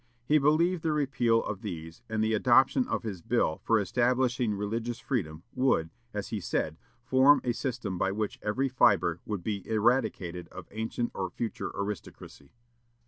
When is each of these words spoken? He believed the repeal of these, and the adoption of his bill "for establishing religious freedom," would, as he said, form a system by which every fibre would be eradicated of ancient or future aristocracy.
He 0.25 0.39
believed 0.39 0.81
the 0.81 0.93
repeal 0.93 1.43
of 1.43 1.61
these, 1.61 2.01
and 2.09 2.23
the 2.23 2.33
adoption 2.33 2.87
of 2.87 3.03
his 3.03 3.21
bill 3.21 3.61
"for 3.63 3.79
establishing 3.79 4.55
religious 4.55 4.97
freedom," 4.99 5.43
would, 5.53 5.91
as 6.11 6.29
he 6.29 6.39
said, 6.39 6.77
form 7.03 7.39
a 7.43 7.51
system 7.51 7.99
by 7.99 8.11
which 8.11 8.39
every 8.41 8.67
fibre 8.67 9.19
would 9.27 9.43
be 9.43 9.61
eradicated 9.69 10.47
of 10.47 10.67
ancient 10.71 11.11
or 11.13 11.29
future 11.29 11.71
aristocracy. 11.79 12.51